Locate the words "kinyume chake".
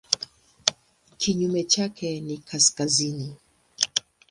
1.17-2.21